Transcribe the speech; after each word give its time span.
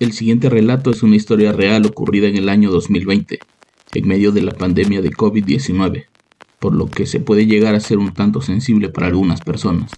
El 0.00 0.12
siguiente 0.12 0.50
relato 0.50 0.90
es 0.90 1.04
una 1.04 1.14
historia 1.14 1.52
real 1.52 1.86
ocurrida 1.86 2.26
en 2.26 2.36
el 2.36 2.48
año 2.48 2.68
2020, 2.72 3.38
en 3.94 4.08
medio 4.08 4.32
de 4.32 4.42
la 4.42 4.50
pandemia 4.50 5.00
de 5.00 5.12
COVID-19, 5.12 6.06
por 6.58 6.74
lo 6.74 6.88
que 6.88 7.06
se 7.06 7.20
puede 7.20 7.46
llegar 7.46 7.76
a 7.76 7.80
ser 7.80 7.98
un 7.98 8.12
tanto 8.12 8.40
sensible 8.40 8.88
para 8.88 9.06
algunas 9.06 9.40
personas. 9.42 9.92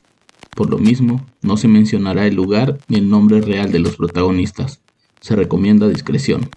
Por 0.55 0.69
lo 0.69 0.77
mismo, 0.77 1.25
no 1.41 1.57
se 1.57 1.69
mencionará 1.69 2.27
el 2.27 2.35
lugar 2.35 2.77
ni 2.89 2.99
el 2.99 3.09
nombre 3.09 3.41
real 3.41 3.73
de 3.73 3.79
los 3.79 3.97
protagonistas. 3.97 4.83
Se 5.23 5.35
recomienda 5.35 5.89
discreción. 5.89 6.51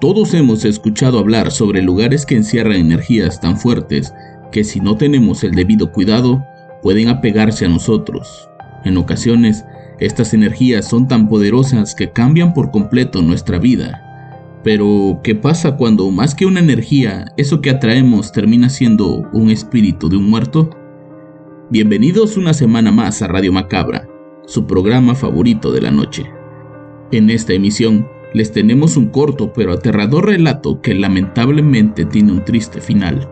Todos 0.00 0.34
hemos 0.34 0.64
escuchado 0.64 1.18
hablar 1.18 1.50
sobre 1.50 1.82
lugares 1.82 2.26
que 2.26 2.36
encierran 2.36 2.76
energías 2.76 3.40
tan 3.40 3.56
fuertes 3.56 4.12
que 4.52 4.62
si 4.62 4.78
no 4.78 4.96
tenemos 4.96 5.42
el 5.42 5.50
debido 5.50 5.90
cuidado, 5.90 6.44
pueden 6.80 7.08
apegarse 7.08 7.64
a 7.64 7.68
nosotros. 7.68 8.48
En 8.84 8.98
ocasiones, 8.98 9.64
estas 9.98 10.34
energías 10.34 10.86
son 10.86 11.08
tan 11.08 11.28
poderosas 11.28 11.94
que 11.94 12.10
cambian 12.10 12.52
por 12.52 12.70
completo 12.70 13.22
nuestra 13.22 13.58
vida. 13.58 14.00
Pero, 14.62 15.20
¿qué 15.24 15.34
pasa 15.34 15.76
cuando 15.76 16.10
más 16.10 16.34
que 16.34 16.44
una 16.44 16.60
energía, 16.60 17.26
eso 17.38 17.60
que 17.60 17.70
atraemos 17.70 18.32
termina 18.32 18.68
siendo 18.68 19.28
un 19.32 19.50
espíritu 19.50 20.08
de 20.10 20.18
un 20.18 20.28
muerto? 20.28 20.70
Bienvenidos 21.70 22.36
una 22.36 22.52
semana 22.52 22.92
más 22.92 23.22
a 23.22 23.26
Radio 23.26 23.52
Macabra, 23.52 24.06
su 24.46 24.66
programa 24.66 25.14
favorito 25.14 25.72
de 25.72 25.80
la 25.80 25.90
noche. 25.90 26.30
En 27.10 27.30
esta 27.30 27.54
emisión, 27.54 28.06
les 28.34 28.52
tenemos 28.52 28.98
un 28.98 29.06
corto 29.06 29.52
pero 29.52 29.72
aterrador 29.72 30.26
relato 30.26 30.82
que 30.82 30.94
lamentablemente 30.94 32.04
tiene 32.04 32.32
un 32.32 32.44
triste 32.44 32.80
final. 32.80 33.30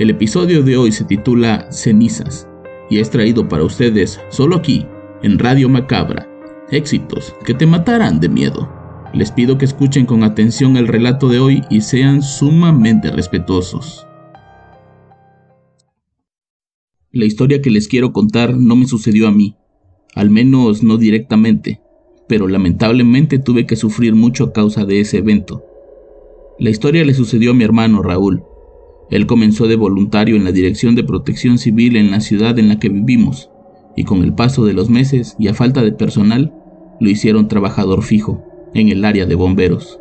El 0.00 0.10
episodio 0.10 0.62
de 0.62 0.76
hoy 0.76 0.90
se 0.90 1.04
titula 1.04 1.70
Cenizas 1.70 2.48
y 2.90 2.98
es 2.98 3.10
traído 3.10 3.48
para 3.48 3.64
ustedes 3.64 4.20
solo 4.30 4.56
aquí, 4.56 4.86
en 5.22 5.38
Radio 5.38 5.68
Macabra. 5.68 6.28
Éxitos 6.70 7.34
que 7.44 7.54
te 7.54 7.66
matarán 7.66 8.20
de 8.20 8.28
miedo. 8.28 8.68
Les 9.14 9.32
pido 9.32 9.56
que 9.56 9.64
escuchen 9.64 10.04
con 10.04 10.22
atención 10.22 10.76
el 10.76 10.86
relato 10.86 11.28
de 11.28 11.38
hoy 11.38 11.62
y 11.70 11.80
sean 11.80 12.22
sumamente 12.22 13.10
respetuosos. 13.10 14.06
La 17.10 17.24
historia 17.24 17.62
que 17.62 17.70
les 17.70 17.88
quiero 17.88 18.12
contar 18.12 18.54
no 18.54 18.76
me 18.76 18.86
sucedió 18.86 19.28
a 19.28 19.32
mí, 19.32 19.56
al 20.14 20.28
menos 20.28 20.82
no 20.82 20.98
directamente, 20.98 21.80
pero 22.28 22.48
lamentablemente 22.48 23.38
tuve 23.38 23.66
que 23.66 23.76
sufrir 23.76 24.14
mucho 24.14 24.44
a 24.44 24.52
causa 24.52 24.84
de 24.84 25.00
ese 25.00 25.18
evento. 25.18 25.64
La 26.58 26.70
historia 26.70 27.04
le 27.04 27.14
sucedió 27.14 27.52
a 27.52 27.54
mi 27.54 27.64
hermano 27.64 28.02
Raúl. 28.02 28.42
Él 29.10 29.26
comenzó 29.26 29.68
de 29.68 29.76
voluntario 29.76 30.36
en 30.36 30.44
la 30.44 30.52
Dirección 30.52 30.94
de 30.94 31.04
Protección 31.04 31.58
Civil 31.58 31.96
en 31.96 32.10
la 32.10 32.20
ciudad 32.20 32.58
en 32.58 32.68
la 32.68 32.78
que 32.78 32.88
vivimos, 32.88 33.50
y 33.96 34.04
con 34.04 34.22
el 34.22 34.34
paso 34.34 34.64
de 34.64 34.74
los 34.74 34.90
meses 34.90 35.34
y 35.38 35.48
a 35.48 35.54
falta 35.54 35.82
de 35.82 35.92
personal, 35.92 36.52
lo 37.00 37.08
hicieron 37.08 37.48
trabajador 37.48 38.02
fijo 38.02 38.44
en 38.74 38.88
el 38.88 39.04
área 39.04 39.26
de 39.26 39.34
bomberos. 39.34 39.98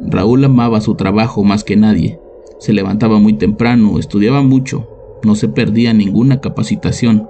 Raúl 0.00 0.44
amaba 0.44 0.80
su 0.80 0.94
trabajo 0.94 1.42
más 1.44 1.64
que 1.64 1.76
nadie. 1.76 2.18
Se 2.58 2.72
levantaba 2.72 3.18
muy 3.18 3.34
temprano, 3.34 3.98
estudiaba 3.98 4.42
mucho, 4.42 4.88
no 5.24 5.34
se 5.34 5.48
perdía 5.48 5.92
ninguna 5.92 6.40
capacitación. 6.40 7.28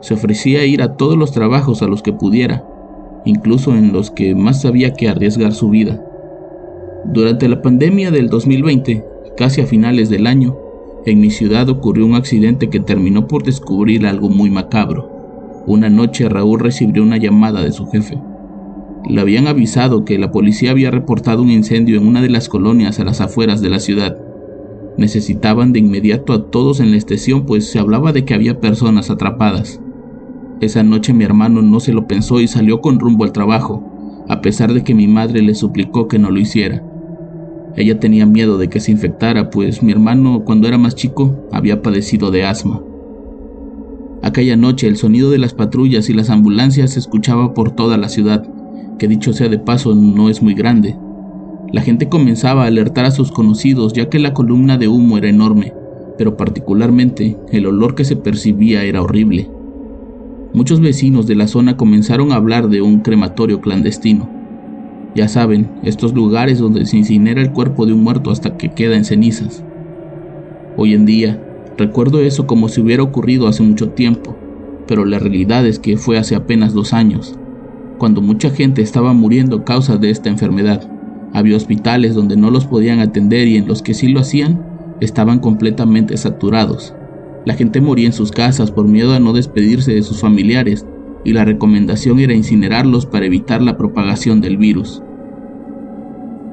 Se 0.00 0.14
ofrecía 0.14 0.60
a 0.60 0.64
ir 0.64 0.82
a 0.82 0.96
todos 0.96 1.16
los 1.16 1.32
trabajos 1.32 1.82
a 1.82 1.86
los 1.86 2.02
que 2.02 2.12
pudiera, 2.12 2.64
incluso 3.24 3.74
en 3.74 3.92
los 3.92 4.10
que 4.10 4.34
más 4.34 4.62
sabía 4.62 4.94
que 4.94 5.08
arriesgar 5.08 5.52
su 5.52 5.70
vida. 5.70 6.04
Durante 7.04 7.48
la 7.48 7.62
pandemia 7.62 8.10
del 8.10 8.28
2020, 8.28 9.04
casi 9.40 9.62
a 9.62 9.66
finales 9.66 10.10
del 10.10 10.26
año, 10.26 10.54
en 11.06 11.18
mi 11.18 11.30
ciudad 11.30 11.66
ocurrió 11.70 12.04
un 12.04 12.14
accidente 12.14 12.68
que 12.68 12.78
terminó 12.78 13.26
por 13.26 13.42
descubrir 13.42 14.06
algo 14.06 14.28
muy 14.28 14.50
macabro. 14.50 15.62
Una 15.66 15.88
noche 15.88 16.28
Raúl 16.28 16.60
recibió 16.60 17.02
una 17.02 17.16
llamada 17.16 17.62
de 17.62 17.72
su 17.72 17.86
jefe. 17.86 18.18
Le 19.08 19.18
habían 19.18 19.46
avisado 19.46 20.04
que 20.04 20.18
la 20.18 20.30
policía 20.30 20.72
había 20.72 20.90
reportado 20.90 21.40
un 21.40 21.48
incendio 21.48 21.96
en 21.96 22.06
una 22.06 22.20
de 22.20 22.28
las 22.28 22.50
colonias 22.50 23.00
a 23.00 23.04
las 23.04 23.22
afueras 23.22 23.62
de 23.62 23.70
la 23.70 23.78
ciudad. 23.78 24.18
Necesitaban 24.98 25.72
de 25.72 25.78
inmediato 25.78 26.34
a 26.34 26.50
todos 26.50 26.78
en 26.80 26.90
la 26.90 26.98
estación 26.98 27.46
pues 27.46 27.64
se 27.64 27.78
hablaba 27.78 28.12
de 28.12 28.26
que 28.26 28.34
había 28.34 28.60
personas 28.60 29.08
atrapadas. 29.08 29.80
Esa 30.60 30.82
noche 30.82 31.14
mi 31.14 31.24
hermano 31.24 31.62
no 31.62 31.80
se 31.80 31.94
lo 31.94 32.06
pensó 32.06 32.42
y 32.42 32.46
salió 32.46 32.82
con 32.82 33.00
rumbo 33.00 33.24
al 33.24 33.32
trabajo, 33.32 34.22
a 34.28 34.42
pesar 34.42 34.74
de 34.74 34.84
que 34.84 34.94
mi 34.94 35.08
madre 35.08 35.40
le 35.40 35.54
suplicó 35.54 36.08
que 36.08 36.18
no 36.18 36.30
lo 36.30 36.38
hiciera. 36.40 36.84
Ella 37.76 38.00
tenía 38.00 38.26
miedo 38.26 38.58
de 38.58 38.68
que 38.68 38.80
se 38.80 38.90
infectara, 38.92 39.50
pues 39.50 39.82
mi 39.82 39.92
hermano 39.92 40.42
cuando 40.44 40.68
era 40.68 40.78
más 40.78 40.94
chico 40.94 41.48
había 41.52 41.82
padecido 41.82 42.30
de 42.30 42.44
asma. 42.44 42.82
Aquella 44.22 44.56
noche 44.56 44.86
el 44.86 44.96
sonido 44.96 45.30
de 45.30 45.38
las 45.38 45.54
patrullas 45.54 46.10
y 46.10 46.12
las 46.12 46.30
ambulancias 46.30 46.92
se 46.92 46.98
escuchaba 46.98 47.54
por 47.54 47.70
toda 47.70 47.96
la 47.96 48.08
ciudad, 48.08 48.46
que 48.98 49.08
dicho 49.08 49.32
sea 49.32 49.48
de 49.48 49.58
paso 49.58 49.94
no 49.94 50.28
es 50.28 50.42
muy 50.42 50.54
grande. 50.54 50.96
La 51.72 51.80
gente 51.80 52.08
comenzaba 52.08 52.64
a 52.64 52.66
alertar 52.66 53.06
a 53.06 53.12
sus 53.12 53.30
conocidos 53.30 53.92
ya 53.92 54.08
que 54.08 54.18
la 54.18 54.34
columna 54.34 54.76
de 54.76 54.88
humo 54.88 55.16
era 55.16 55.28
enorme, 55.28 55.72
pero 56.18 56.36
particularmente 56.36 57.38
el 57.50 57.66
olor 57.66 57.94
que 57.94 58.04
se 58.04 58.16
percibía 58.16 58.84
era 58.84 59.00
horrible. 59.00 59.48
Muchos 60.52 60.80
vecinos 60.80 61.28
de 61.28 61.36
la 61.36 61.46
zona 61.46 61.76
comenzaron 61.76 62.32
a 62.32 62.34
hablar 62.34 62.68
de 62.68 62.82
un 62.82 63.00
crematorio 63.00 63.60
clandestino. 63.60 64.39
Ya 65.14 65.26
saben, 65.26 65.68
estos 65.82 66.14
lugares 66.14 66.58
donde 66.58 66.86
se 66.86 66.96
incinera 66.96 67.42
el 67.42 67.52
cuerpo 67.52 67.84
de 67.84 67.92
un 67.92 68.04
muerto 68.04 68.30
hasta 68.30 68.56
que 68.56 68.70
queda 68.70 68.96
en 68.96 69.04
cenizas. 69.04 69.64
Hoy 70.76 70.94
en 70.94 71.04
día, 71.04 71.42
recuerdo 71.76 72.20
eso 72.20 72.46
como 72.46 72.68
si 72.68 72.80
hubiera 72.80 73.02
ocurrido 73.02 73.48
hace 73.48 73.62
mucho 73.64 73.90
tiempo, 73.90 74.36
pero 74.86 75.04
la 75.04 75.18
realidad 75.18 75.66
es 75.66 75.80
que 75.80 75.96
fue 75.96 76.16
hace 76.16 76.36
apenas 76.36 76.74
dos 76.74 76.92
años, 76.92 77.36
cuando 77.98 78.20
mucha 78.20 78.50
gente 78.50 78.82
estaba 78.82 79.12
muriendo 79.12 79.56
a 79.56 79.64
causa 79.64 79.96
de 79.96 80.10
esta 80.10 80.28
enfermedad. 80.28 80.88
Había 81.32 81.56
hospitales 81.56 82.14
donde 82.14 82.36
no 82.36 82.50
los 82.50 82.66
podían 82.66 83.00
atender 83.00 83.48
y 83.48 83.56
en 83.56 83.66
los 83.66 83.82
que 83.82 83.94
sí 83.94 84.08
lo 84.08 84.20
hacían 84.20 84.64
estaban 85.00 85.40
completamente 85.40 86.16
saturados. 86.16 86.94
La 87.46 87.54
gente 87.54 87.80
moría 87.80 88.06
en 88.06 88.12
sus 88.12 88.30
casas 88.30 88.70
por 88.70 88.86
miedo 88.86 89.12
a 89.12 89.20
no 89.20 89.32
despedirse 89.32 89.92
de 89.92 90.02
sus 90.02 90.20
familiares 90.20 90.86
y 91.24 91.32
la 91.32 91.44
recomendación 91.44 92.18
era 92.18 92.34
incinerarlos 92.34 93.06
para 93.06 93.26
evitar 93.26 93.62
la 93.62 93.76
propagación 93.76 94.40
del 94.40 94.56
virus. 94.56 95.02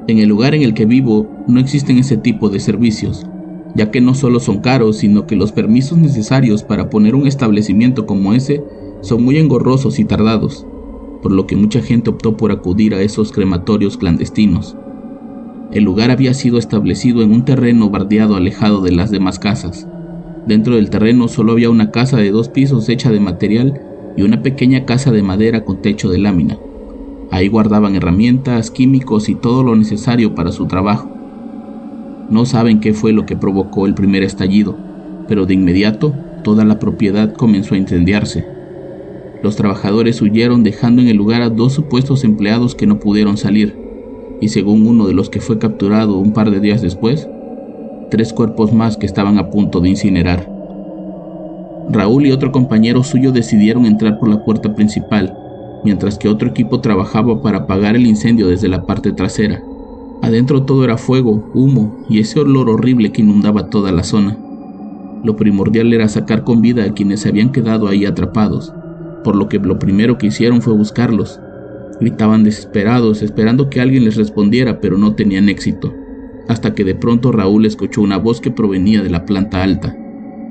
En 0.06 0.18
el 0.18 0.28
lugar 0.28 0.54
en 0.54 0.62
el 0.62 0.74
que 0.74 0.86
vivo 0.86 1.28
no 1.46 1.60
existen 1.60 1.98
ese 1.98 2.16
tipo 2.16 2.48
de 2.48 2.60
servicios, 2.60 3.26
ya 3.74 3.90
que 3.90 4.00
no 4.00 4.14
solo 4.14 4.40
son 4.40 4.60
caros, 4.60 4.98
sino 4.98 5.26
que 5.26 5.36
los 5.36 5.52
permisos 5.52 5.98
necesarios 5.98 6.62
para 6.62 6.90
poner 6.90 7.14
un 7.14 7.26
establecimiento 7.26 8.06
como 8.06 8.32
ese 8.32 8.64
son 9.00 9.22
muy 9.22 9.38
engorrosos 9.38 9.98
y 9.98 10.04
tardados, 10.04 10.66
por 11.22 11.32
lo 11.32 11.46
que 11.46 11.56
mucha 11.56 11.80
gente 11.80 12.10
optó 12.10 12.36
por 12.36 12.52
acudir 12.52 12.94
a 12.94 13.02
esos 13.02 13.32
crematorios 13.32 13.96
clandestinos. 13.96 14.76
El 15.72 15.84
lugar 15.84 16.10
había 16.10 16.32
sido 16.32 16.58
establecido 16.58 17.22
en 17.22 17.32
un 17.32 17.44
terreno 17.44 17.90
bardeado 17.90 18.36
alejado 18.36 18.80
de 18.80 18.92
las 18.92 19.10
demás 19.10 19.38
casas. 19.38 19.86
Dentro 20.46 20.76
del 20.76 20.88
terreno 20.88 21.28
solo 21.28 21.52
había 21.52 21.68
una 21.68 21.90
casa 21.90 22.16
de 22.16 22.30
dos 22.30 22.48
pisos 22.48 22.88
hecha 22.88 23.10
de 23.10 23.20
material 23.20 23.82
y 24.18 24.22
una 24.22 24.42
pequeña 24.42 24.84
casa 24.84 25.12
de 25.12 25.22
madera 25.22 25.64
con 25.64 25.80
techo 25.80 26.10
de 26.10 26.18
lámina. 26.18 26.58
Ahí 27.30 27.46
guardaban 27.46 27.94
herramientas, 27.94 28.72
químicos 28.72 29.28
y 29.28 29.36
todo 29.36 29.62
lo 29.62 29.76
necesario 29.76 30.34
para 30.34 30.50
su 30.50 30.66
trabajo. 30.66 31.08
No 32.28 32.44
saben 32.44 32.80
qué 32.80 32.94
fue 32.94 33.12
lo 33.12 33.26
que 33.26 33.36
provocó 33.36 33.86
el 33.86 33.94
primer 33.94 34.24
estallido, 34.24 34.76
pero 35.28 35.46
de 35.46 35.54
inmediato 35.54 36.16
toda 36.42 36.64
la 36.64 36.80
propiedad 36.80 37.32
comenzó 37.32 37.76
a 37.76 37.78
incendiarse. 37.78 38.44
Los 39.40 39.54
trabajadores 39.54 40.20
huyeron 40.20 40.64
dejando 40.64 41.00
en 41.00 41.06
el 41.06 41.16
lugar 41.16 41.40
a 41.42 41.48
dos 41.48 41.74
supuestos 41.74 42.24
empleados 42.24 42.74
que 42.74 42.88
no 42.88 42.98
pudieron 42.98 43.36
salir, 43.36 43.76
y 44.40 44.48
según 44.48 44.84
uno 44.88 45.06
de 45.06 45.14
los 45.14 45.30
que 45.30 45.40
fue 45.40 45.60
capturado 45.60 46.18
un 46.18 46.32
par 46.32 46.50
de 46.50 46.58
días 46.58 46.82
después, 46.82 47.28
tres 48.10 48.32
cuerpos 48.32 48.72
más 48.72 48.96
que 48.96 49.06
estaban 49.06 49.38
a 49.38 49.48
punto 49.48 49.78
de 49.78 49.90
incinerar. 49.90 50.57
Raúl 51.90 52.26
y 52.26 52.32
otro 52.32 52.52
compañero 52.52 53.02
suyo 53.02 53.32
decidieron 53.32 53.86
entrar 53.86 54.18
por 54.18 54.28
la 54.28 54.44
puerta 54.44 54.74
principal, 54.74 55.34
mientras 55.84 56.18
que 56.18 56.28
otro 56.28 56.48
equipo 56.48 56.80
trabajaba 56.80 57.40
para 57.42 57.58
apagar 57.58 57.96
el 57.96 58.06
incendio 58.06 58.48
desde 58.48 58.68
la 58.68 58.84
parte 58.84 59.12
trasera. 59.12 59.62
Adentro 60.20 60.64
todo 60.64 60.84
era 60.84 60.98
fuego, 60.98 61.50
humo 61.54 62.04
y 62.08 62.18
ese 62.18 62.40
olor 62.40 62.68
horrible 62.68 63.12
que 63.12 63.22
inundaba 63.22 63.70
toda 63.70 63.92
la 63.92 64.02
zona. 64.02 64.36
Lo 65.24 65.36
primordial 65.36 65.92
era 65.92 66.08
sacar 66.08 66.44
con 66.44 66.60
vida 66.60 66.84
a 66.84 66.92
quienes 66.92 67.20
se 67.20 67.30
habían 67.30 67.52
quedado 67.52 67.88
ahí 67.88 68.04
atrapados, 68.04 68.72
por 69.24 69.34
lo 69.34 69.48
que 69.48 69.58
lo 69.58 69.78
primero 69.78 70.18
que 70.18 70.26
hicieron 70.26 70.60
fue 70.60 70.74
buscarlos. 70.74 71.40
Gritaban 72.00 72.44
desesperados, 72.44 73.22
esperando 73.22 73.70
que 73.70 73.80
alguien 73.80 74.04
les 74.04 74.16
respondiera, 74.16 74.80
pero 74.80 74.98
no 74.98 75.14
tenían 75.14 75.48
éxito, 75.48 75.94
hasta 76.48 76.74
que 76.74 76.84
de 76.84 76.94
pronto 76.94 77.32
Raúl 77.32 77.64
escuchó 77.64 78.02
una 78.02 78.18
voz 78.18 78.40
que 78.40 78.50
provenía 78.50 79.02
de 79.02 79.10
la 79.10 79.24
planta 79.24 79.62
alta. 79.62 79.96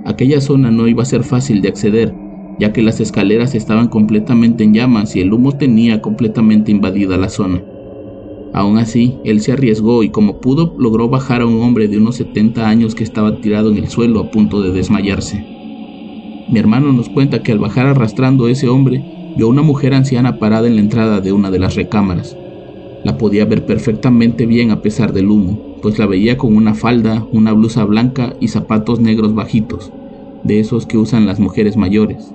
Aquella 0.07 0.39
zona 0.39 0.71
no 0.71 0.88
iba 0.88 1.04
a 1.04 1.06
ser 1.06 1.25
fácil 1.25 1.62
de 1.62 1.68
acceder, 1.68 2.15
ya 2.59 2.71
que 2.71 2.81
las 2.81 3.01
escaleras 3.01 3.56
estaban 3.56 3.89
completamente 3.89 4.63
en 4.63 4.74
llamas 4.74 5.18
y 5.18 5.19
el 5.19 5.33
humo 5.33 5.51
tenía 5.51 6.01
completamente 6.01 6.71
invadida 6.71 7.18
la 7.18 7.27
zona. 7.27 7.62
Aún 8.54 8.77
así, 8.77 9.18
él 9.25 9.42
se 9.42 9.51
arriesgó 9.51 10.04
y 10.04 10.09
como 10.09 10.39
pudo 10.39 10.74
logró 10.80 11.09
bajar 11.09 11.42
a 11.42 11.45
un 11.45 11.62
hombre 11.62 11.89
de 11.89 11.98
unos 11.98 12.15
70 12.15 12.69
años 12.69 12.95
que 12.95 13.04
estaba 13.04 13.42
tirado 13.42 13.69
en 13.69 13.80
el 13.80 13.89
suelo 13.89 14.21
a 14.21 14.31
punto 14.31 14.62
de 14.62 14.71
desmayarse. 14.71 15.45
Mi 16.50 16.57
hermano 16.57 16.94
nos 16.94 17.09
cuenta 17.09 17.44
que 17.44 17.51
al 17.51 17.59
bajar 17.59 17.88
arrastrando 17.88 18.45
a 18.45 18.51
ese 18.51 18.69
hombre, 18.69 19.04
vio 19.36 19.48
a 19.48 19.50
una 19.50 19.62
mujer 19.62 19.94
anciana 19.94 20.39
parada 20.39 20.68
en 20.68 20.75
la 20.75 20.81
entrada 20.81 21.19
de 21.19 21.33
una 21.33 21.51
de 21.51 21.59
las 21.59 21.75
recámaras. 21.75 22.38
La 23.04 23.18
podía 23.18 23.44
ver 23.44 23.65
perfectamente 23.65 24.45
bien 24.45 24.71
a 24.71 24.81
pesar 24.81 25.12
del 25.12 25.30
humo, 25.30 25.75
pues 25.81 26.00
la 26.00 26.07
veía 26.07 26.38
con 26.38 26.56
una 26.56 26.75
falda, 26.75 27.27
una 27.33 27.51
blusa 27.51 27.83
blanca 27.83 28.36
y 28.39 28.48
zapatos 28.48 29.01
negros 29.01 29.36
bajitos, 29.36 29.92
de 30.44 30.60
esos 30.60 30.86
que 30.86 30.98
usan 30.98 31.25
las 31.25 31.39
mujeres 31.39 31.78
mayores. 31.78 32.34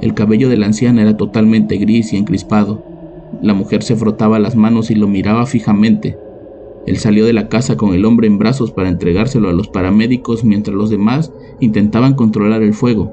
El 0.00 0.14
cabello 0.14 0.48
de 0.48 0.56
la 0.56 0.66
anciana 0.66 1.02
era 1.02 1.16
totalmente 1.16 1.76
gris 1.76 2.12
y 2.12 2.16
encrispado, 2.16 2.82
la 3.42 3.54
mujer 3.54 3.82
se 3.82 3.94
frotaba 3.94 4.38
las 4.38 4.56
manos 4.56 4.90
y 4.90 4.94
lo 4.94 5.06
miraba 5.06 5.46
fijamente. 5.46 6.18
Él 6.86 6.96
salió 6.96 7.26
de 7.26 7.32
la 7.32 7.48
casa 7.48 7.76
con 7.76 7.94
el 7.94 8.04
hombre 8.04 8.26
en 8.26 8.38
brazos 8.38 8.72
para 8.72 8.88
entregárselo 8.88 9.48
a 9.48 9.52
los 9.52 9.68
paramédicos 9.68 10.44
mientras 10.44 10.74
los 10.74 10.90
demás 10.90 11.32
intentaban 11.60 12.14
controlar 12.14 12.62
el 12.62 12.74
fuego. 12.74 13.12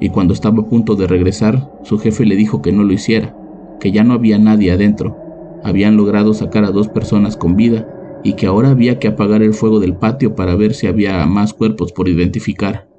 Y 0.00 0.10
cuando 0.10 0.34
estaba 0.34 0.60
a 0.60 0.66
punto 0.66 0.96
de 0.96 1.06
regresar, 1.06 1.70
su 1.84 1.98
jefe 1.98 2.26
le 2.26 2.36
dijo 2.36 2.60
que 2.60 2.72
no 2.72 2.82
lo 2.82 2.92
hiciera, 2.92 3.34
que 3.78 3.92
ya 3.92 4.02
no 4.02 4.14
había 4.14 4.38
nadie 4.38 4.72
adentro. 4.72 5.16
Habían 5.62 5.96
logrado 5.96 6.34
sacar 6.34 6.64
a 6.64 6.70
dos 6.70 6.88
personas 6.88 7.36
con 7.36 7.56
vida 7.56 7.88
y 8.24 8.34
que 8.34 8.46
ahora 8.46 8.70
había 8.70 8.98
que 8.98 9.08
apagar 9.08 9.42
el 9.42 9.54
fuego 9.54 9.78
del 9.78 9.94
patio 9.94 10.34
para 10.34 10.56
ver 10.56 10.74
si 10.74 10.86
había 10.86 11.24
más 11.26 11.54
cuerpos 11.54 11.92
por 11.92 12.08
identificar. 12.08 12.89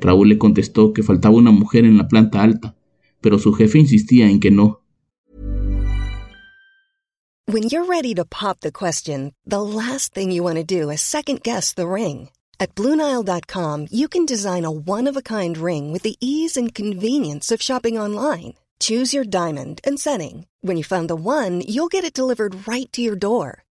Raúl 0.00 0.28
le 0.28 0.38
contestó 0.38 0.92
que 0.92 1.02
faltaba 1.02 1.36
una 1.36 1.50
mujer 1.50 1.84
en 1.84 1.96
la 1.96 2.08
planta 2.08 2.42
alta, 2.42 2.74
pero 3.20 3.38
su 3.38 3.52
jefe 3.52 3.78
insistía 3.78 4.28
en 4.28 4.40
que 4.40 4.50
no, 4.50 4.80
When 7.50 7.64
you're 7.64 7.86
ready 7.86 8.14
to 8.14 8.24
pop 8.24 8.60
the 8.60 8.70
question, 8.70 9.34
the 9.44 9.60
last 9.60 10.14
thing 10.14 10.30
you 10.30 10.44
want 10.44 10.58
to 10.58 10.76
do 10.78 10.88
is 10.88 11.02
second 11.02 11.42
guess 11.42 11.72
the 11.72 11.88
ring. 11.88 12.30
At 12.60 12.76
Bluenile.com, 12.76 13.88
you 13.90 14.06
can 14.06 14.24
design 14.24 14.64
a 14.64 14.70
one 14.70 15.08
of 15.08 15.16
a 15.16 15.22
kind 15.22 15.58
ring 15.58 15.90
with 15.90 16.02
the 16.02 16.16
ease 16.20 16.56
and 16.56 16.72
convenience 16.72 17.50
of 17.50 17.60
shopping 17.60 17.98
online. 17.98 18.54
Choose 18.78 19.12
your 19.12 19.24
diamond 19.24 19.80
and 19.82 19.98
setting. 19.98 20.46
When 20.60 20.76
you 20.76 20.84
find 20.84 21.10
the 21.10 21.16
one, 21.16 21.60
you'll 21.66 21.88
get 21.88 22.04
it 22.04 22.14
delivered 22.14 22.68
right 22.68 22.86
to 22.92 23.02
your 23.02 23.16
door. 23.16 23.64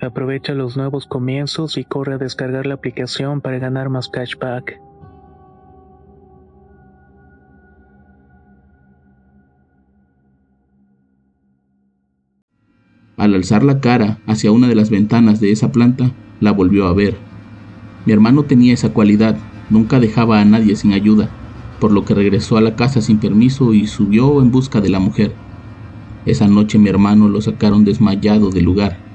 Aprovecha 0.00 0.52
los 0.52 0.76
nuevos 0.76 1.06
comienzos 1.06 1.78
y 1.78 1.84
corre 1.84 2.14
a 2.14 2.18
descargar 2.18 2.66
la 2.66 2.74
aplicación 2.74 3.40
para 3.40 3.58
ganar 3.58 3.88
más 3.88 4.08
cashback. 4.08 4.78
Al 13.16 13.34
alzar 13.34 13.64
la 13.64 13.80
cara 13.80 14.18
hacia 14.26 14.52
una 14.52 14.68
de 14.68 14.74
las 14.74 14.90
ventanas 14.90 15.40
de 15.40 15.50
esa 15.50 15.72
planta, 15.72 16.10
la 16.40 16.52
volvió 16.52 16.86
a 16.86 16.92
ver. 16.92 17.16
Mi 18.04 18.12
hermano 18.12 18.42
tenía 18.42 18.74
esa 18.74 18.92
cualidad, 18.92 19.38
nunca 19.70 19.98
dejaba 19.98 20.40
a 20.40 20.44
nadie 20.44 20.76
sin 20.76 20.92
ayuda, 20.92 21.30
por 21.80 21.90
lo 21.90 22.04
que 22.04 22.14
regresó 22.14 22.58
a 22.58 22.60
la 22.60 22.76
casa 22.76 23.00
sin 23.00 23.18
permiso 23.18 23.72
y 23.72 23.86
subió 23.86 24.42
en 24.42 24.50
busca 24.50 24.82
de 24.82 24.90
la 24.90 25.00
mujer. 25.00 25.32
Esa 26.26 26.46
noche 26.46 26.78
mi 26.78 26.90
hermano 26.90 27.28
lo 27.28 27.40
sacaron 27.40 27.86
desmayado 27.86 28.50
del 28.50 28.64
lugar. 28.64 29.05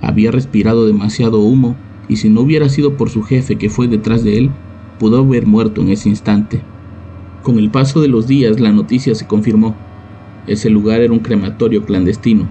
Había 0.00 0.30
respirado 0.30 0.86
demasiado 0.86 1.40
humo 1.40 1.76
y 2.08 2.16
si 2.16 2.28
no 2.28 2.40
hubiera 2.40 2.68
sido 2.68 2.96
por 2.96 3.10
su 3.10 3.22
jefe 3.22 3.56
que 3.56 3.68
fue 3.68 3.86
detrás 3.86 4.24
de 4.24 4.38
él, 4.38 4.50
pudo 4.98 5.18
haber 5.18 5.46
muerto 5.46 5.80
en 5.82 5.90
ese 5.90 6.08
instante. 6.08 6.62
Con 7.42 7.58
el 7.58 7.70
paso 7.70 8.00
de 8.00 8.08
los 8.08 8.26
días 8.26 8.60
la 8.60 8.72
noticia 8.72 9.14
se 9.14 9.26
confirmó. 9.26 9.76
Ese 10.46 10.70
lugar 10.70 11.00
era 11.00 11.12
un 11.12 11.20
crematorio 11.20 11.84
clandestino, 11.84 12.48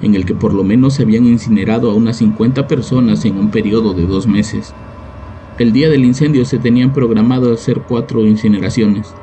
en 0.00 0.14
el 0.14 0.24
que 0.24 0.34
por 0.34 0.54
lo 0.54 0.64
menos 0.64 0.94
se 0.94 1.02
habían 1.02 1.26
incinerado 1.26 1.90
a 1.90 1.94
unas 1.94 2.18
50 2.18 2.66
personas 2.66 3.24
en 3.24 3.38
un 3.38 3.50
periodo 3.50 3.94
de 3.94 4.06
dos 4.06 4.26
meses. 4.26 4.72
El 5.58 5.72
día 5.72 5.88
del 5.88 6.04
incendio 6.04 6.44
se 6.44 6.58
tenían 6.58 6.92
programado 6.92 7.52
hacer 7.52 7.82
cuatro 7.86 8.26
incineraciones, 8.26 9.14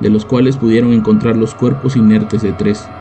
de 0.00 0.10
los 0.10 0.24
cuales 0.24 0.56
pudieron 0.56 0.92
encontrar 0.92 1.36
los 1.36 1.54
cuerpos 1.54 1.96
inertes 1.96 2.42
de 2.42 2.52
tres. 2.52 2.92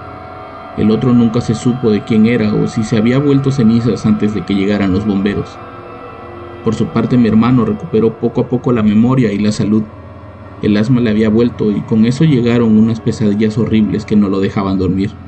El 0.75 0.89
otro 0.89 1.13
nunca 1.13 1.42
se 1.42 1.53
supo 1.56 1.92
de 1.92 2.03
quién 2.03 2.25
era 2.25 2.56
o 2.56 2.68
si 2.68 2.84
se 2.84 2.98
había 2.98 3.20
vuelto 3.20 3.51
cenizas 3.51 4.06
antes 4.06 4.34
de 4.34 4.44
que 4.44 4.56
llegaran 4.56 4.92
los 4.92 5.06
bomberos. 5.06 5.62
Por 6.63 6.75
su 6.75 6.92
parte 6.92 7.18
mi 7.18 7.27
hermano 7.27 7.65
recuperó 7.65 8.20
poco 8.20 8.42
a 8.42 8.50
poco 8.50 8.72
la 8.72 8.84
memoria 8.84 9.34
y 9.34 9.38
la 9.38 9.51
salud. 9.51 9.89
El 10.62 10.77
asma 10.77 11.01
le 11.01 11.10
había 11.10 11.30
vuelto 11.30 11.72
y 11.72 11.84
con 11.84 12.06
eso 12.06 12.24
llegaron 12.24 12.77
unas 12.77 13.01
pesadillas 13.01 13.58
horribles 13.58 14.06
que 14.06 14.15
no 14.15 14.30
lo 14.30 14.39
dejaban 14.39 14.77
dormir. 14.77 15.20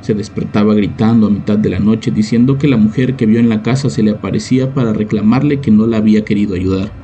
Se 0.00 0.14
despertaba 0.14 0.74
gritando 0.74 1.26
a 1.26 1.30
mitad 1.30 1.58
de 1.58 1.70
la 1.70 1.80
noche 1.80 2.10
diciendo 2.10 2.58
que 2.58 2.68
la 2.68 2.76
mujer 2.76 3.16
que 3.16 3.26
vio 3.26 3.40
en 3.40 3.48
la 3.48 3.62
casa 3.62 3.90
se 3.90 4.02
le 4.02 4.12
aparecía 4.12 4.72
para 4.72 4.92
reclamarle 4.92 5.60
que 5.60 5.70
no 5.70 5.86
la 5.86 5.98
había 5.98 6.24
querido 6.24 6.54
ayudar. 6.54 6.96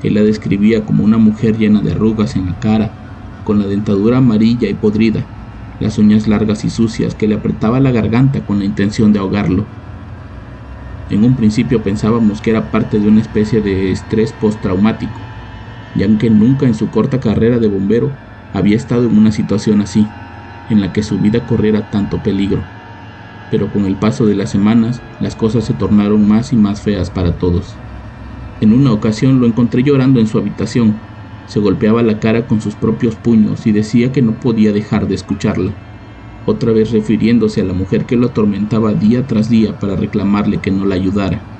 Él 0.00 0.14
la 0.14 0.22
describía 0.22 0.84
como 0.84 1.04
una 1.04 1.18
mujer 1.18 1.56
llena 1.56 1.80
de 1.80 1.92
arrugas 1.92 2.36
en 2.36 2.46
la 2.46 2.58
cara, 2.58 2.98
con 3.44 3.58
la 3.58 3.66
dentadura 3.66 4.18
amarilla 4.18 4.68
y 4.68 4.74
podrida, 4.74 5.31
las 5.82 5.98
uñas 5.98 6.26
largas 6.26 6.64
y 6.64 6.70
sucias 6.70 7.14
que 7.14 7.28
le 7.28 7.34
apretaba 7.34 7.80
la 7.80 7.92
garganta 7.92 8.44
con 8.44 8.58
la 8.58 8.64
intención 8.64 9.12
de 9.12 9.18
ahogarlo. 9.18 9.66
En 11.08 11.24
un 11.24 11.36
principio 11.36 11.82
pensábamos 11.82 12.40
que 12.40 12.50
era 12.50 12.70
parte 12.70 12.98
de 12.98 13.08
una 13.08 13.20
especie 13.20 13.60
de 13.60 13.90
estrés 13.90 14.32
postraumático, 14.32 15.20
ya 15.94 16.06
que 16.16 16.30
nunca 16.30 16.66
en 16.66 16.74
su 16.74 16.90
corta 16.90 17.20
carrera 17.20 17.58
de 17.58 17.68
bombero 17.68 18.16
había 18.52 18.76
estado 18.76 19.06
en 19.06 19.18
una 19.18 19.32
situación 19.32 19.80
así 19.82 20.06
en 20.68 20.80
la 20.80 20.92
que 20.92 21.02
su 21.02 21.18
vida 21.18 21.44
corriera 21.44 21.90
tanto 21.90 22.22
peligro. 22.22 22.64
Pero 23.50 23.70
con 23.70 23.84
el 23.84 23.98
paso 23.98 24.24
de 24.26 24.34
las 24.34 24.50
semanas, 24.50 25.02
las 25.18 25.36
cosas 25.36 25.64
se 25.64 25.74
tornaron 25.74 26.26
más 26.26 26.52
y 26.52 26.56
más 26.56 26.80
feas 26.80 27.10
para 27.10 27.36
todos. 27.36 27.82
En 28.60 28.72
una 28.72 28.92
ocasión 28.92 29.40
lo 29.40 29.46
encontré 29.46 29.82
llorando 29.82 30.20
en 30.20 30.26
su 30.26 30.38
habitación. 30.38 31.11
Se 31.52 31.60
golpeaba 31.60 32.02
la 32.02 32.18
cara 32.18 32.46
con 32.46 32.62
sus 32.62 32.76
propios 32.76 33.16
puños 33.16 33.66
y 33.66 33.72
decía 33.72 34.10
que 34.10 34.22
no 34.22 34.40
podía 34.40 34.72
dejar 34.72 35.06
de 35.06 35.14
escucharla, 35.16 35.76
otra 36.46 36.72
vez 36.72 36.92
refiriéndose 36.92 37.60
a 37.60 37.64
la 37.64 37.74
mujer 37.74 38.06
que 38.06 38.16
lo 38.16 38.28
atormentaba 38.28 38.94
día 38.94 39.26
tras 39.26 39.50
día 39.50 39.78
para 39.78 39.94
reclamarle 39.94 40.62
que 40.62 40.70
no 40.70 40.86
la 40.86 40.94
ayudara. 40.94 41.50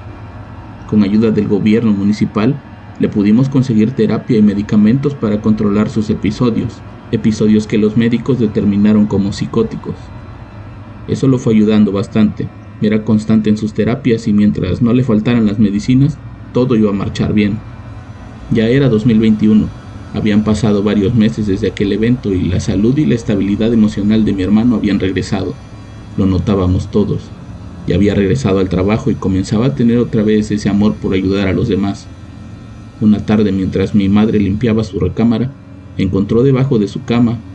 Con 0.87 1.03
ayuda 1.03 1.31
del 1.31 1.47
gobierno 1.47 1.93
municipal, 1.93 2.63
le 2.99 3.11
pudimos 3.11 3.51
conseguir 3.51 3.95
terapia 3.95 4.39
y 4.39 4.43
medicamentos 4.43 5.15
para 5.15 5.43
controlar 5.43 5.91
sus 5.91 6.09
episodios, 6.09 6.87
episodios 7.11 7.67
que 7.67 7.77
los 7.77 7.95
médicos 7.95 8.39
determinaron 8.39 9.07
como 9.07 9.35
psicóticos. 9.35 10.15
Eso 11.07 11.29
lo 11.29 11.37
fue 11.37 11.53
ayudando 11.53 11.93
bastante. 11.93 12.55
Era 12.81 13.05
constante 13.05 13.51
en 13.51 13.59
sus 13.59 13.75
terapias 13.75 14.27
y 14.27 14.33
mientras 14.33 14.81
no 14.81 14.95
le 14.95 15.05
faltaran 15.05 15.45
las 15.45 15.59
medicinas, 15.59 16.23
todo 16.51 16.77
iba 16.77 16.89
a 16.89 16.95
marchar 16.95 17.35
bien. 17.35 17.67
Ya 18.49 18.71
era 18.71 18.89
2021. 18.89 19.82
Habían 20.13 20.45
pasado 20.45 20.83
varios 20.83 21.15
meses 21.15 21.47
desde 21.47 21.69
aquel 21.69 21.93
evento 21.93 22.35
y 22.35 22.49
la 22.49 22.61
salud 22.61 22.97
y 22.99 23.07
la 23.07 23.15
estabilidad 23.15 23.73
emocional 23.73 24.25
de 24.25 24.35
mi 24.35 24.43
hermano 24.43 24.77
habían 24.77 25.01
regresado. 25.01 25.55
Lo 26.17 26.27
notábamos 26.27 26.91
todos. 26.91 27.35
Ya 27.87 27.97
había 27.97 28.15
regresado 28.15 28.59
al 28.59 28.69
trabajo 28.69 29.11
y 29.11 29.17
comenzaba 29.17 29.67
a 29.67 29.75
tener 29.75 29.99
otra 29.99 30.23
vez 30.23 30.51
ese 30.51 30.69
amor 30.69 31.01
por 31.01 31.15
ayudar 31.15 31.49
a 31.49 31.53
los 31.53 31.69
demás. 31.69 32.13
Una 33.01 33.25
tarde 33.25 33.53
mientras 33.53 33.95
mi 33.95 34.09
madre 34.09 34.39
limpiaba 34.39 34.85
su 34.85 35.01
recámara, 35.01 35.57
encontró 35.97 36.43
debajo 36.43 36.79
de 36.79 36.89
su 36.89 37.05
cama 37.05 37.47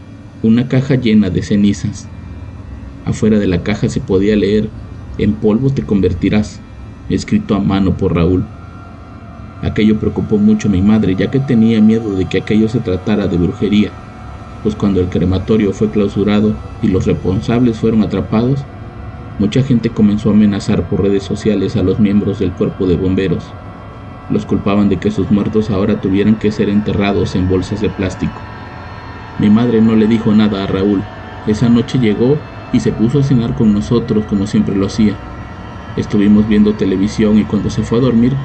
una 0.41 0.67
caja 0.67 0.95
llena 0.95 1.29
de 1.29 1.43
cenizas. 1.43 2.11
Afuera 3.03 3.39
de 3.39 3.47
la 3.47 3.63
caja 3.63 3.87
se 3.87 4.01
podía 4.01 4.35
leer, 4.35 4.73
en 5.17 5.39
polvo 5.39 5.73
te 5.73 5.85
convertirás, 5.85 6.65
escrito 7.07 7.55
a 7.55 7.59
mano 7.59 7.97
por 7.97 8.15
Raúl. 8.15 8.56
Aquello 9.61 9.99
preocupó 9.99 10.37
mucho 10.39 10.67
a 10.67 10.71
mi 10.71 10.81
madre, 10.81 11.15
ya 11.15 11.31
que 11.31 11.39
tenía 11.39 11.81
miedo 11.81 12.15
de 12.15 12.27
que 12.27 12.37
aquello 12.37 12.69
se 12.69 12.81
tratara 12.81 13.27
de 13.27 13.37
brujería, 13.37 13.97
pues 14.61 14.75
cuando 14.75 14.99
el 14.99 15.09
crematorio 15.09 15.73
fue 15.73 15.89
clausurado 15.89 16.61
y 16.79 16.89
los 16.89 17.05
responsables 17.05 17.79
fueron 17.79 18.03
atrapados, 18.03 18.67
mucha 19.37 19.63
gente 19.63 19.93
comenzó 19.93 20.29
a 20.29 20.33
amenazar 20.33 20.87
por 20.87 21.01
redes 21.01 21.23
sociales 21.23 21.75
a 21.75 21.83
los 21.83 21.99
miembros 21.99 22.39
del 22.39 22.53
cuerpo 22.53 22.87
de 22.87 22.95
bomberos. 22.95 23.57
Los 24.27 24.45
culpaban 24.45 24.89
de 24.89 24.99
que 24.99 25.09
sus 25.11 25.31
muertos 25.31 25.69
ahora 25.69 26.01
tuvieran 26.01 26.37
que 26.37 26.51
ser 26.51 26.69
enterrados 26.69 27.35
en 27.35 27.47
bolsas 27.47 27.79
de 27.79 27.89
plástico. 27.89 28.49
Mi 29.37 29.49
madre 29.49 29.81
no 29.81 29.95
le 29.95 30.07
dijo 30.07 30.33
nada 30.33 30.63
a 30.63 30.67
Raúl. 30.67 31.11
Esa 31.45 31.69
noche 31.69 31.99
llegó 31.99 32.49
y 32.71 32.81
se 32.81 32.91
puso 32.91 33.19
a 33.19 33.23
cenar 33.23 33.53
con 33.55 33.71
nosotros 33.71 34.25
como 34.25 34.47
siempre 34.47 34.75
lo 34.75 34.85
hacía. 34.85 35.23
Estuvimos 35.95 36.47
viendo 36.47 36.75
televisión 36.75 37.37
y 37.37 37.45
cuando 37.45 37.69
se 37.69 37.83
fue 37.83 37.99
a 37.99 38.01
dormir 38.01 38.37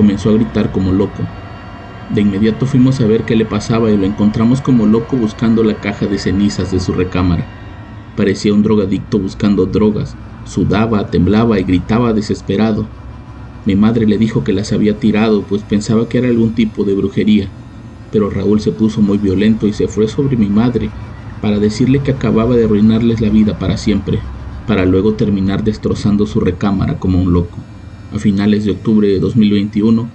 comenzó 0.00 0.30
a 0.30 0.32
gritar 0.32 0.70
como 0.70 0.92
loco. 0.92 1.28
De 2.08 2.22
inmediato 2.22 2.64
fuimos 2.64 3.02
a 3.02 3.06
ver 3.06 3.26
qué 3.26 3.36
le 3.36 3.44
pasaba 3.44 3.92
y 3.92 3.98
lo 3.98 4.06
encontramos 4.06 4.62
como 4.62 4.86
loco 4.86 5.18
buscando 5.18 5.62
la 5.62 5.78
caja 5.78 6.06
de 6.06 6.16
cenizas 6.16 6.70
de 6.70 6.80
su 6.80 6.94
recámara. 6.94 7.50
Parecía 8.14 8.54
un 8.54 8.62
drogadicto 8.62 9.18
buscando 9.18 9.66
drogas. 9.66 10.16
Sudaba, 10.42 11.10
temblaba 11.10 11.60
y 11.60 11.64
gritaba 11.64 12.14
desesperado. 12.14 12.88
Mi 13.66 13.76
madre 13.76 14.06
le 14.06 14.16
dijo 14.16 14.42
que 14.42 14.54
las 14.54 14.72
había 14.72 14.98
tirado, 14.98 15.44
pues 15.44 15.64
pensaba 15.64 16.08
que 16.08 16.16
era 16.16 16.28
algún 16.28 16.54
tipo 16.54 16.86
de 16.86 16.94
brujería, 16.94 17.50
pero 18.10 18.30
Raúl 18.30 18.62
se 18.62 18.72
puso 18.72 19.02
muy 19.02 19.18
violento 19.18 19.66
y 19.66 19.74
se 19.74 19.86
fue 19.86 20.08
sobre 20.08 20.38
mi 20.38 20.48
madre 20.48 20.94
para 21.40 21.58
decirle 21.58 22.02
que 22.02 22.12
acababa 22.12 22.56
de 22.56 22.64
arruinarles 22.64 23.20
la 23.20 23.28
vida 23.28 23.58
para 23.58 23.76
siempre, 23.76 24.22
para 24.64 24.86
luego 24.86 25.14
terminar 25.16 25.62
destrozando 25.62 26.24
su 26.24 26.40
recámara 26.40 26.96
como 26.98 27.20
un 27.20 27.34
loco. 27.34 27.66
A 28.12 28.18
finales 28.18 28.64
de 28.64 28.72
octubre 28.72 29.06
de 29.06 29.20
2021, 29.20 30.10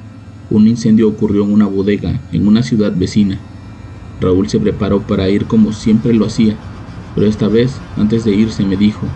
un 0.49 0.67
incendio 0.67 1.07
ocurrió 1.07 1.45
en 1.45 1.53
una 1.53 1.65
bodega 1.65 2.21
en 2.33 2.45
una 2.45 2.61
ciudad 2.61 2.93
vecina. 2.93 3.39
Raúl 4.19 4.49
se 4.49 4.59
preparó 4.59 5.07
para 5.07 5.29
ir 5.29 5.47
como 5.47 5.71
siempre 5.71 6.13
lo 6.13 6.25
hacía, 6.25 6.57
pero 7.13 7.25
esta 7.25 7.47
vez, 7.47 7.79
antes 7.95 8.25
de 8.25 8.35
irse, 8.35 8.65
me 8.65 8.75
dijo, 8.75 9.07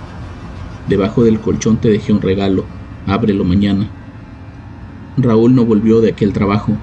debajo 0.87 1.25
del 1.25 1.41
colchón 1.41 1.81
te 1.81 1.89
dejé 1.89 2.13
un 2.13 2.21
regalo, 2.21 2.67
ábrelo 3.05 3.43
mañana. 3.43 3.91
Raúl 5.17 5.55
no 5.55 5.65
volvió 5.65 5.99
de 5.99 6.11
aquel 6.11 6.31
trabajo. 6.31 6.77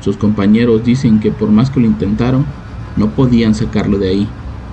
Sus 0.00 0.16
compañeros 0.16 0.82
dicen 0.82 1.20
que 1.20 1.32
por 1.32 1.52
más 1.52 1.70
que 1.70 1.80
lo 1.80 1.86
intentaron, 1.86 2.46
no 2.96 3.14
podían 3.14 3.54
sacarlo 3.54 3.98
de 3.98 4.08
ahí. 4.08 4.28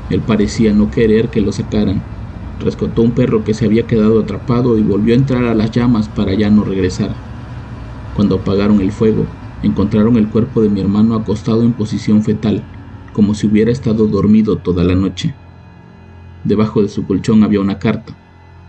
Él 0.08 0.24
parecía 0.24 0.72
no 0.74 0.90
querer 0.90 1.30
que 1.30 1.42
lo 1.42 1.52
sacaran. 1.52 2.19
Rescató 2.60 3.02
un 3.02 3.14
perro 3.14 3.44
que 3.44 3.54
se 3.54 3.66
había 3.66 3.88
quedado 3.88 4.20
atrapado 4.20 4.78
y 4.78 4.84
volvió 4.84 5.14
a 5.14 5.18
entrar 5.18 5.46
a 5.46 5.56
las 5.56 5.72
llamas 5.72 6.10
para 6.10 6.34
ya 6.36 6.50
no 6.50 6.64
regresar. 6.64 7.24
Cuando 8.14 8.36
apagaron 8.36 8.82
el 8.82 8.92
fuego, 8.92 9.28
encontraron 9.62 10.18
el 10.18 10.30
cuerpo 10.30 10.62
de 10.62 10.70
mi 10.70 10.82
hermano 10.82 11.16
acostado 11.16 11.64
en 11.64 11.74
posición 11.74 12.24
fetal, 12.24 12.70
como 13.14 13.34
si 13.34 13.48
hubiera 13.48 13.72
estado 13.72 14.08
dormido 14.08 14.60
toda 14.60 14.84
la 14.84 14.96
noche. 14.96 15.36
Debajo 16.44 16.82
de 16.82 16.90
su 16.90 17.06
colchón 17.06 17.44
había 17.44 17.62
una 17.62 17.80
carta. 17.80 18.20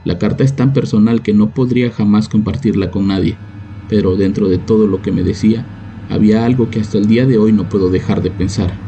La 0.05 0.19
carta 0.19 0.45
es 0.45 0.57
tan 0.57 0.73
personal 0.73 1.23
que 1.23 1.35
no 1.35 1.53
podría 1.53 1.91
jamás 1.91 2.29
compartirla 2.29 2.91
con 2.91 3.09
nadie 3.09 3.43
pero 3.91 4.15
dentro 4.15 4.49
de 4.49 4.59
todo 4.59 4.87
lo 4.87 5.03
que 5.03 5.11
me 5.11 5.25
decía, 5.25 5.69
había 6.07 6.45
algo 6.45 6.71
que 6.71 6.79
hasta 6.79 6.97
el 6.97 7.07
día 7.07 7.27
de 7.27 7.39
hoy 7.39 7.53
no 7.53 7.69
puedo 7.69 7.91
dejar 7.91 8.23
de 8.23 8.31
pensar. 8.31 8.85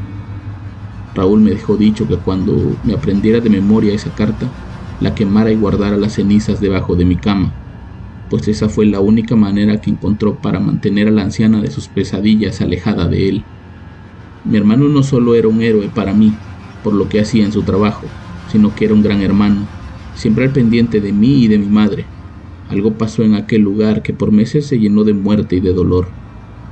Raúl 1.13 1.41
me 1.41 1.51
dejó 1.51 1.77
dicho 1.77 2.07
que 2.07 2.19
cuando 2.19 2.79
me 2.85 2.93
aprendiera 2.93 3.41
de 3.41 3.51
memoria 3.51 3.95
esa 3.95 4.15
carta, 4.15 4.55
la 5.03 5.15
quemara 5.15 5.51
y 5.51 5.57
guardara 5.57 5.97
las 5.97 6.15
cenizas 6.15 6.61
debajo 6.61 6.95
de 6.95 7.05
mi 7.05 7.17
cama, 7.17 7.57
pues 8.29 8.47
esa 8.49 8.69
fue 8.69 8.87
la 8.87 9.01
única 9.01 9.35
manera 9.37 9.81
que 9.81 9.91
encontró 9.91 10.41
para 10.41 10.61
mantener 10.61 11.09
a 11.09 11.11
la 11.11 11.23
anciana 11.23 11.61
de 11.61 11.71
sus 11.71 11.89
pesadillas 11.89 12.61
alejada 12.61 13.09
de 13.09 13.29
él. 13.29 13.47
Mi 14.45 14.57
hermano 14.57 14.89
no 14.89 15.03
solo 15.03 15.35
era 15.35 15.49
un 15.49 15.61
héroe 15.61 15.91
para 15.91 16.15
mí, 16.15 16.39
por 16.83 16.95
lo 16.95 17.09
que 17.09 17.21
hacía 17.21 17.45
en 17.45 17.53
su 17.53 17.65
trabajo, 17.65 18.15
sino 18.47 18.75
que 18.75 18.85
era 18.85 18.95
un 18.95 19.03
gran 19.03 19.21
hermano, 19.21 19.69
siempre 20.13 20.45
al 20.45 20.53
pendiente 20.53 21.01
de 21.01 21.13
mí 21.13 21.43
y 21.45 21.49
de 21.49 21.59
mi 21.59 21.69
madre, 21.69 22.07
algo 22.69 22.97
pasó 22.97 23.25
en 23.25 23.35
aquel 23.35 23.63
lugar 23.63 24.03
que 24.03 24.15
por 24.15 24.33
meses 24.33 24.69
se 24.69 24.79
llenó 24.79 25.05
de 25.05 25.15
muerte 25.15 25.57
y 25.57 25.61
de 25.61 25.73
dolor. 25.73 26.15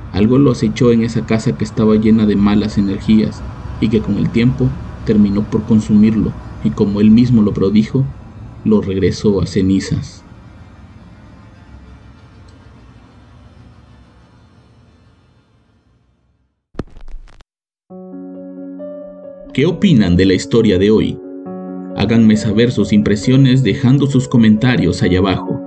Algo 0.09 0.39
lo 0.39 0.51
acechó 0.51 0.91
en 0.91 1.03
esa 1.03 1.25
casa 1.25 1.57
que 1.57 1.65
estaba 1.65 1.95
llena 1.95 2.25
de 2.25 2.35
malas 2.37 2.77
energías 2.77 3.45
y 3.79 3.89
que 3.89 4.01
con 4.01 4.17
el 4.17 4.31
tiempo 4.31 4.71
terminó 5.03 5.49
por 5.49 5.65
consumirlo 5.65 6.37
y 6.63 6.71
como 6.71 7.01
él 7.01 7.11
mismo 7.11 7.41
lo 7.41 7.53
prodijo, 7.53 8.07
lo 8.63 8.81
regresó 8.81 9.41
a 9.41 9.45
cenizas. 9.45 10.23
¿Qué 19.53 19.65
opinan 19.65 20.15
de 20.15 20.25
la 20.25 20.33
historia 20.33 20.79
de 20.79 20.91
hoy? 20.91 21.19
Háganme 21.97 22.37
saber 22.37 22.71
sus 22.71 22.93
impresiones 22.93 23.63
dejando 23.63 24.07
sus 24.07 24.29
comentarios 24.29 25.03
allá 25.03 25.19
abajo. 25.19 25.61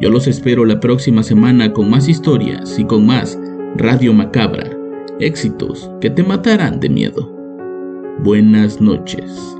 Yo 0.00 0.08
los 0.08 0.26
espero 0.26 0.64
la 0.64 0.80
próxima 0.80 1.22
semana 1.22 1.74
con 1.74 1.90
más 1.90 2.08
historias 2.08 2.78
y 2.78 2.84
con 2.84 3.04
más 3.04 3.38
Radio 3.76 4.14
Macabra. 4.14 4.70
Éxitos 5.18 5.90
que 6.00 6.08
te 6.08 6.22
matarán 6.22 6.80
de 6.80 6.88
miedo. 6.88 7.30
Buenas 8.20 8.80
noches. 8.80 9.59